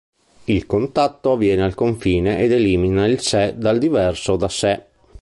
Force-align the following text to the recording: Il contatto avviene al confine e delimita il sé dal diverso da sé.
Il 0.45 0.65
contatto 0.65 1.33
avviene 1.33 1.61
al 1.61 1.75
confine 1.75 2.39
e 2.39 2.47
delimita 2.47 3.05
il 3.05 3.19
sé 3.19 3.53
dal 3.55 3.77
diverso 3.77 4.35
da 4.35 4.49
sé. 4.49 4.85